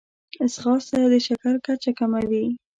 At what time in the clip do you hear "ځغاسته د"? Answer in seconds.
0.53-1.15